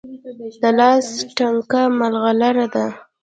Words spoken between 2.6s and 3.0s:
ده.